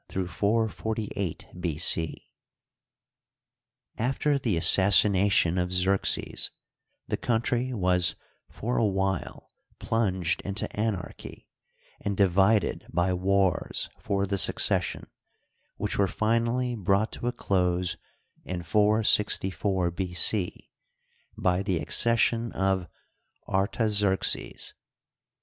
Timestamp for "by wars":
12.91-13.91